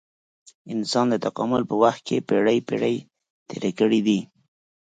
انسان 0.73 1.05
د 1.09 1.15
تکامل 1.25 1.61
په 1.69 1.75
وخت 1.83 2.01
کې 2.07 2.25
پېړۍ 2.27 2.59
پېړۍ 2.67 2.97
تېرې 3.47 3.71
کړې 3.79 3.99
دي. 4.07 4.19